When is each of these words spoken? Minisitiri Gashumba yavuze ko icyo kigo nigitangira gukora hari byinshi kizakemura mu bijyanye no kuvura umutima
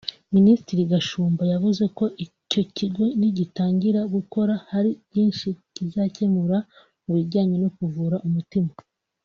Minisitiri 0.35 0.81
Gashumba 0.91 1.43
yavuze 1.53 1.83
ko 1.97 2.05
icyo 2.25 2.61
kigo 2.75 3.03
nigitangira 3.19 4.01
gukora 4.15 4.53
hari 4.69 4.91
byinshi 5.07 5.47
kizakemura 5.73 6.57
mu 7.03 7.11
bijyanye 7.17 7.55
no 7.63 7.69
kuvura 7.77 8.17
umutima 8.29 8.71